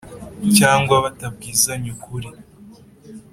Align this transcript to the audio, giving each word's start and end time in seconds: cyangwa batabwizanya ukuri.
cyangwa 0.57 0.95
batabwizanya 1.03 1.89
ukuri. 1.95 2.29